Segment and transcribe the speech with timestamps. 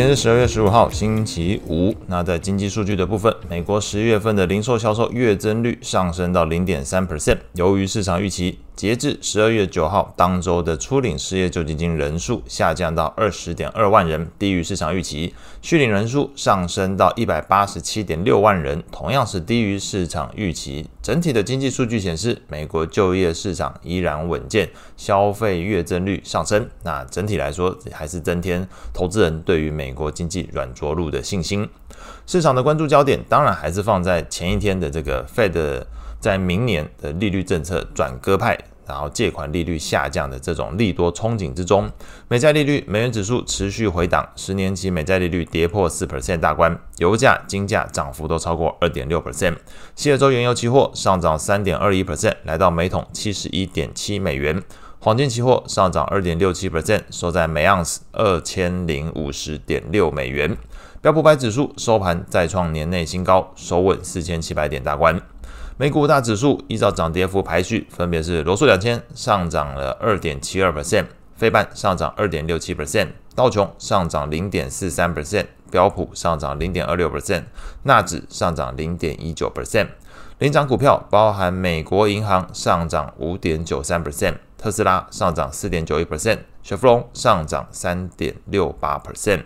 [0.00, 1.94] 今天是十二月十五号，星期五。
[2.06, 8.60] 那在经济数据的部分，美国十一月份的零售销售月增率上升到零点三 percent，由于市场预期。
[8.80, 20.88] 截至十二月九号当周的初领失业救济金人数下降到二十点二万人，低于市场预期；续领人数上升到一百八十七点六万人，同样是低于市场预期。
[21.02, 26.66] 整体的经济数据显示，美国就业市场依然稳健，消费月增率上升。
[26.82, 31.68] 那整体来说，还是增添投资人对于美国经济软着陆的信心。
[32.26, 35.84] 市场的关注焦点当然还是放在前一天的这个 Fed
[36.18, 38.58] 在明年的利率政策转鸽派。
[38.90, 41.88] 然后借款利率下降的这种利多憧憬之中，
[42.26, 49.54] 美债利率、美元指数持续回档，十年期美债利率跌破四 percent 大关，油价、金价涨幅都超过二点六 percent。
[49.94, 54.60] 西德州原油期货上涨三点二一 percent，来到每桶七十一点七美元。
[54.98, 60.56] 黄金期货上涨二点六七 percent，收在每盎司二千零五十点六美元。
[61.00, 65.18] 标普百指数收盘再创年内新高，收稳四千七百点大关。
[65.80, 77.44] 美股五大指数依照涨跌幅排序，分别是罗素两千上涨了二点七二 percent，费半上涨二点六七 percent，道琼上涨零点四三 percent，标普上涨零点二六 percent，
[77.84, 79.86] 纳指上涨零点一九 percent。
[80.40, 89.44] 领涨股票包含美国银行上涨五点九三 percent，特斯拉上涨四点九一 percent，雪佛龙上涨三点六八 percent。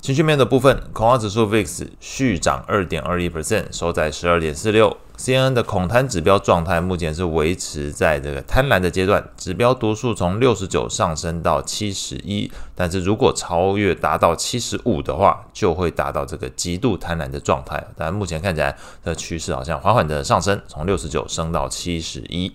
[0.00, 4.96] 情绪面的部分，恐慌指数 VIX 续涨二点二一 percent，收在十二点四六。
[5.18, 17.86] CNN 的恐贪指标状态目前是维持在这个贪婪的阶段，指标读数从六十九上升到七十一，但是如果超越达到七十五的话，就会达到这个极度贪婪的状态。
[17.94, 22.50] 但目前看起来的趋势好像缓缓的上升，从六十九升到七十一。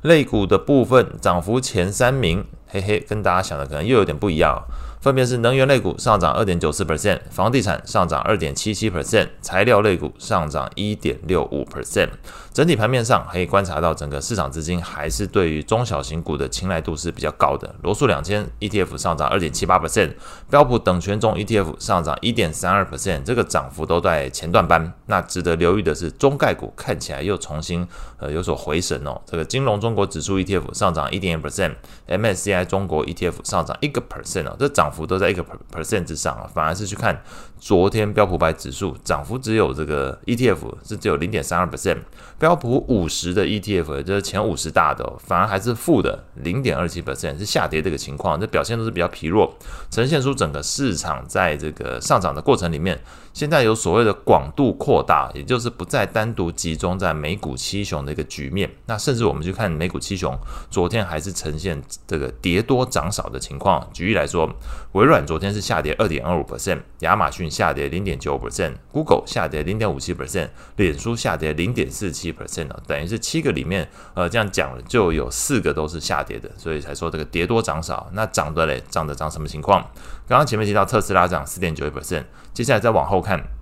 [0.00, 4.62] 类股的部分涨幅前三名，嘿嘿，跟大家想的可能又有点不一样。
[5.00, 12.08] 分别是能源类股上涨二点九四 percent，房地产上涨二点七七 percent，材料类股上涨一点六五 percent。
[12.52, 17.72] 整体盘面上可以观察到，整个市场资金还是对于中小型股的青睐度是比较高的。
[17.82, 20.14] 罗素两千 ETF 上涨二点七八 percent，
[20.50, 24.92] 标普等权重 ETF 上涨一点三二 percent，这个涨幅都在前段班。
[25.06, 27.86] 那值得留意的是，中概股看起来又重新
[28.18, 29.20] 呃有所回神哦。
[29.24, 36.48] 这个金融中国指数 ETF 上涨一点一 percent，MSCI 中国 ETF 上涨一个 percent 哦，这涨涨幅都在一个 percent 之上啊。
[36.54, 37.22] 反而是去看
[37.60, 41.98] 昨天标普百指数涨幅只有这个 ETF 是只有零点三二 percent。
[42.38, 49.52] 标普五十的 ETF，也就是前五十大的，反而还是负的零点二七 percent，是下跌这个情况，这表现都是比较疲弱，
[49.90, 52.98] 呈现出整个市场在这个上涨的过程里面，
[53.32, 58.70] 现在有所谓的广度扩大，也就是不再单独集中在美股七雄的一个局面。
[58.86, 60.32] 那甚至我们去看美股七雄，
[60.70, 63.84] 昨天还是呈现这个跌多涨少的情况。
[63.92, 64.48] 举例来说，
[64.92, 78.08] 微软昨天是下跌二点二五 percent，亚马逊下跌零点九五 percent，Google 下跌零点五七 percent，脸书下跌零点四七 percent，等于是七个里面，呃，这样讲了就有四个都是下跌的，所以才说这个跌多涨少。
[78.12, 79.82] 那涨的嘞，涨的涨什么情况？
[80.26, 83.57] 刚刚前面提到特斯拉涨四点九一 percent，接下来再往后看。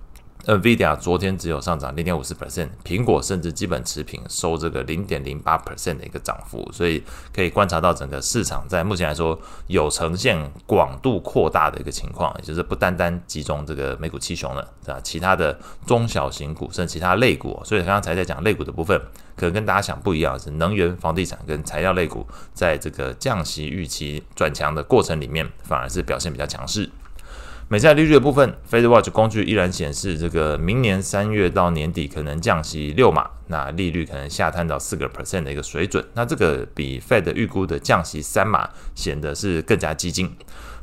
[0.47, 7.03] NVIDIA 昨天只有上涨零点五四 percent，苹果甚至基本持平，收这个零点零八 percent 的一个涨幅，所以
[7.34, 9.37] 可以观察到整个市场在目前来说
[9.67, 18.97] 有呈现广度扩大的一个情况，也就是不单单集中这个美股七雄了，啊，其他的中小型股甚至其他类股，所以刚刚才在讲类股的部分，
[19.34, 22.25] 可能跟大家想不一样，是能源、房地产跟材料类股，
[22.55, 26.89] 在这个降息预期转强的过程里面，反而是表现比较强势。
[27.69, 36.04] 美债利率的部分，FedWatch 工具依然显示，这个明年三月到年底可能降息六码，那利率可能下探到四个 percent 的一个水准。
[36.15, 40.31] 那这个比 Fed 预估的降息三码显得是更加激进。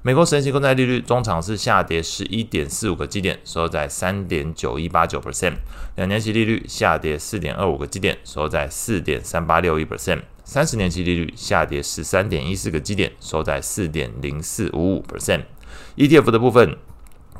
[0.02, 5.54] 美国十年期公债利率中场是下跌十一点四五个基点，收在三点九一八九 percent；
[5.96, 15.44] 两年期利率下跌四点二五个基点，收在四点三八六一 percent；三十年期利率下跌十三点一四个基点，收在四点零四五五 percent。
[15.98, 16.78] ETF 的部分，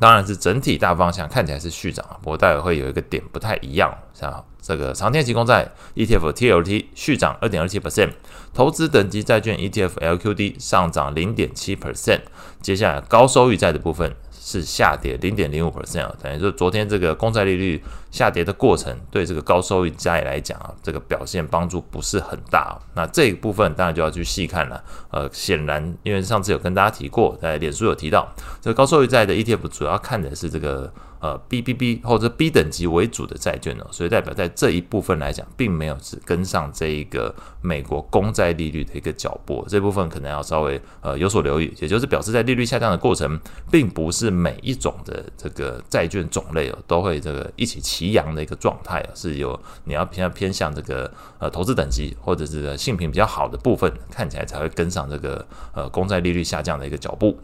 [0.00, 8.10] 当然是整体大方向看起来是续涨，不过待会会有一个点不太一样，像这个长天期公债 ETF TLT 续涨二点二七 percent，
[8.52, 12.20] 投资等级债券 ETF LQD 上涨零点七 percent，
[12.60, 17.82] 接下来高收益债的部分是下跌零点零五 percent 啊，等于说昨天这个公债利率
[18.14, 22.78] 下跌的过程对这个高收益债来讲啊，这个表现帮助不是很大。
[22.94, 24.84] 那这一部分当然就要去细看了。
[25.10, 30.92] 呃，显然因为上次有跟大家提过，在脸书有提到，这个高收益债的 ETF 主要看的是这个。
[31.20, 43.40] 呃，BBB 或者 B 等级为主的债券呢，所以代表在这一部分来讲，并没有只跟上这一个美国公债利率的一个脚步，这部分可能要稍微呃有所留意，也就是表示在利率下降的过程，
[43.70, 57.38] 并不是每一种的这个债券种类哦都会这个一起起齐扬的一个状态啊，是有你要偏偏向这个呃投资等级或者是性评比较好的部分，看起来才会跟上这个呃公债利率下降的一个脚步。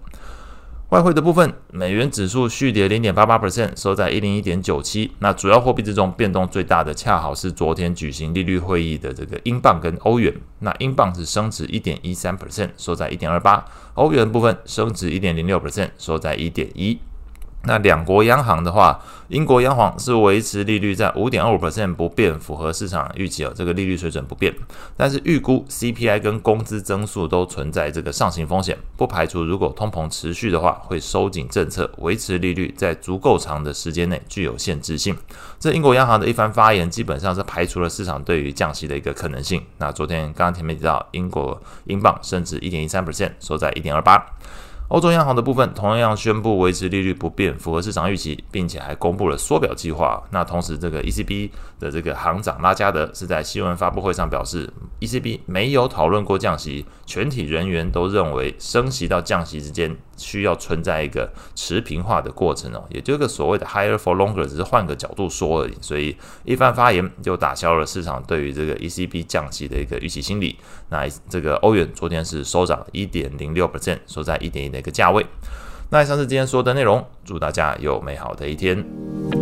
[0.90, 5.12] 外汇的部分，美元指数续跌零点八八 percent，收在一零一点九七。
[5.20, 10.34] 那主要货币之中变动最大的，恰好是昨天举行利率会议的这个英镑跟欧元。
[10.58, 13.64] 那英镑是升值一点一三 percent，收在一点二八；
[13.94, 16.98] 欧元部分升值一点零六 percent，收在一点一。
[17.64, 18.98] 那两国央行的话，
[19.28, 24.54] 英国央行是维持利率在五点二五 percent 不变，符合市场预期哦，这个利率水准不变。
[24.96, 35.14] 但是预估 CPI 跟工资增速都存在这个上行风险，不排除如果通膨持续的话，会收紧政策，维持利率在足够长的时间内具有限制性。
[35.58, 39.62] 这英国央行的一番发言，基本上是排除了市场对于降息的一个可能性。
[39.76, 44.24] 那昨天刚刚前面提到，英国英镑升值一点一三 percent，收在一点二八。
[44.90, 50.20] 欧洲央行的部分同样宣布维持利率不变，符合市场预期，并且还公布了缩表计划。
[50.32, 51.48] 那同时，这个 ECB
[51.78, 65.74] 的这个行长拉加德是在新闻发布会上表示，ECB 没有讨论过降息，全体人员都认为升息到降息之间需要存在一个持平化的过程哦，也就是所谓的 higher for longer，只是换个角度说而已。
[65.80, 66.14] 所以
[66.44, 70.58] 一番发言就打消了市场对于这个 ECB 降息的一个预期心理。
[70.90, 75.24] 那这个欧元昨天是收涨一点零六 percent，收在一点一的一个价位。
[75.88, 79.39] 那以上是今天说的内容，祝大家有美好的一天。